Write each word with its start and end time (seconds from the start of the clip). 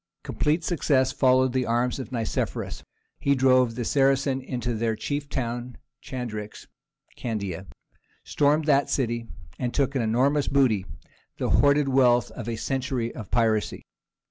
Complete 0.23 0.63
success 0.63 1.11
followed 1.11 1.53
the 1.53 1.67
arms 1.67 1.99
of 1.99 2.11
Nicephorus. 2.11 2.81
He 3.19 3.35
drove 3.35 3.75
the 3.75 3.85
Saracens 3.85 4.41
into 4.43 4.73
their 4.73 4.95
chief 4.95 5.29
town 5.29 5.77
Chandax 6.01 6.65
(Candia), 7.15 7.67
stormed 8.23 8.65
that 8.65 8.89
city, 8.89 9.27
and 9.59 9.75
took 9.75 9.93
an 9.93 10.01
enormous 10.01 10.47
booty—the 10.47 11.49
hoarded 11.51 11.87
wealth 11.87 12.31
of 12.31 12.49
a 12.49 12.55
century 12.55 13.13
of 13.13 13.29
piracy. 13.29 13.83